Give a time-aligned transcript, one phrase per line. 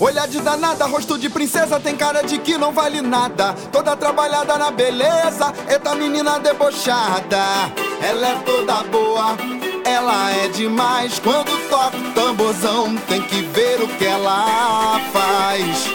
[0.00, 3.54] Olhar de danada, rosto de princesa, tem cara de que não vale nada.
[3.70, 7.70] Toda trabalhada na beleza, eita menina debochada.
[8.02, 9.36] Ela é toda boa,
[9.84, 11.20] ela é demais.
[11.20, 15.86] Quando toca o tamborzão, tem que ver o que ela faz.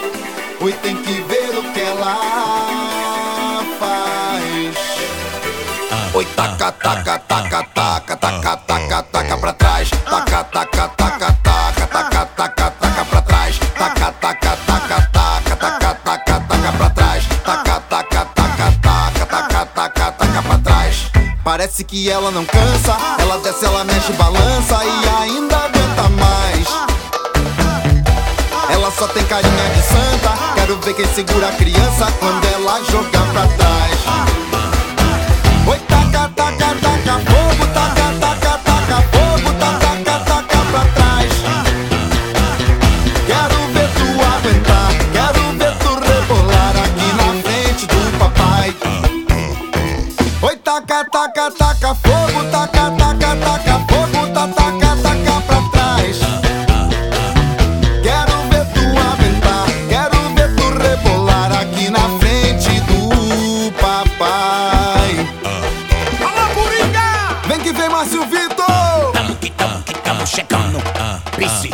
[0.62, 2.16] Oi, tem que ver o que ela
[3.78, 5.00] faz.
[6.14, 9.90] Oi, taca, taca, taca, taca, taca, taca, taca pra trás.
[9.90, 11.39] Taca, taca, taca, taca, taca,
[21.50, 26.68] Parece que ela não cansa, ela desce, ela mexe, balança e ainda aguenta mais.
[28.72, 30.54] Ela só tem carinha de santa.
[30.54, 34.09] Quero ver quem segura a criança quando ela jogar pra trás.
[50.90, 56.18] Taca, taca, taca fogo, taca, taca, taca fogo, taca, taca, taca pra trás.
[58.02, 65.28] Quero ver tu aguentar, quero ver tu rebolar aqui na frente do papai.
[66.20, 67.36] Alô, Coringa!
[67.46, 69.12] Vem que vem, Márcio Vitor!
[69.12, 70.82] Tamo que tamo que tamo chegando.
[71.36, 71.70] Pisse,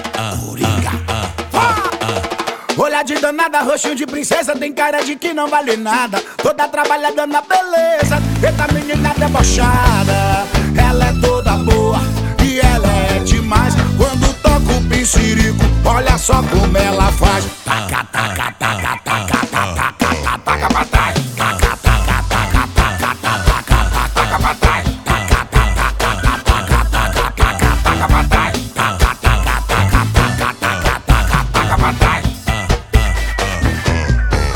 [3.06, 6.18] de danada, roxinho de princesa, tem cara de que não vale nada.
[6.42, 10.44] Toda trabalhada na beleza, eita menina debochada.
[10.76, 12.00] Ela é toda boa
[12.42, 13.74] e ela é demais.
[13.96, 17.44] Quando toca o pincirico, olha só como ela faz.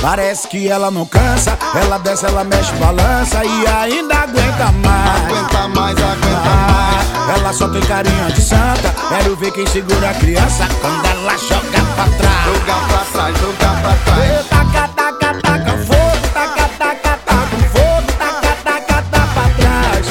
[0.03, 5.25] Parece que ela não cansa, ela desce, ela mexe, balança e ainda aguenta mais.
[5.25, 7.39] Aguenta mais, aguenta mais.
[7.39, 8.95] Ela só tem carinha de santa.
[9.11, 12.45] Quero ver quem segura a criança quando ela joga pra trás.
[12.47, 14.47] Joga pra trás, joga pra trás.
[14.49, 20.07] Taca, taca, taca, fogo, taca, taca, taca, fogo, taca, taca, taca pra trás.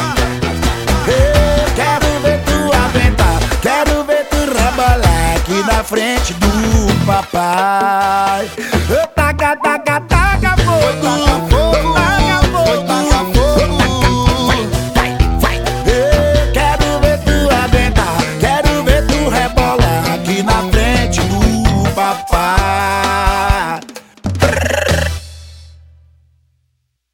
[1.07, 8.49] Eu quero ver tu aguentar, quero ver tu rebolar aqui na frente do papai.
[8.89, 9.78] Eu taca, taca.
[22.51, 22.88] Ah.